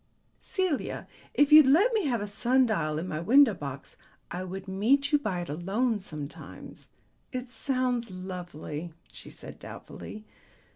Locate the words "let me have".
1.67-2.21